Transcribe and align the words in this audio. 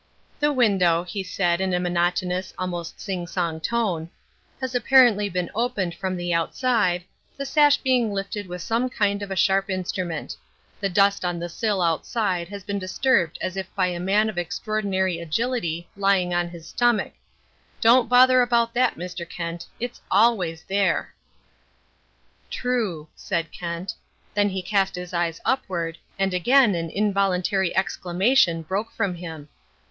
"The 0.39 0.51
window," 0.51 1.03
he 1.03 1.21
said 1.21 1.61
in 1.61 1.75
a 1.75 1.79
monotonous, 1.79 2.55
almost 2.57 2.99
sing 2.99 3.27
song 3.27 3.59
tone, 3.61 4.09
"has 4.59 4.73
apparently 4.73 5.29
been 5.29 5.51
opened 5.53 5.93
from 5.93 6.17
the 6.17 6.33
outside, 6.33 7.03
the 7.37 7.45
sash 7.45 7.77
being 7.77 8.11
lifted 8.11 8.47
with 8.47 8.63
some 8.63 8.89
kind 8.89 9.21
of 9.21 9.29
a 9.29 9.35
sharp 9.35 9.69
instrument. 9.69 10.35
The 10.79 10.89
dust 10.89 11.23
on 11.23 11.37
the 11.37 11.49
sill 11.49 11.83
outside 11.83 12.47
has 12.47 12.63
been 12.63 12.79
disturbed 12.79 13.37
as 13.41 13.55
if 13.55 13.67
by 13.75 13.85
a 13.89 13.99
man 13.99 14.27
of 14.27 14.39
extraordinary 14.39 15.19
agility 15.19 15.87
lying 15.95 16.33
on 16.33 16.49
his 16.49 16.67
stomach 16.69 17.13
Don't 17.79 18.09
bother 18.09 18.41
about 18.41 18.73
that, 18.73 18.95
Mr. 18.95 19.29
Kent. 19.29 19.67
It's 19.79 20.01
always 20.09 20.63
there." 20.63 21.13
"True," 22.49 23.07
said 23.15 23.51
Kent. 23.51 23.93
Then 24.33 24.49
he 24.49 24.63
cast 24.63 24.95
his 24.95 25.13
eyes 25.13 25.39
upward, 25.45 25.99
and 26.17 26.33
again 26.33 26.73
an 26.73 26.89
involuntary 26.89 27.77
exclamation 27.77 28.63
broke 28.63 28.91
from 28.91 29.13
him. 29.13 29.47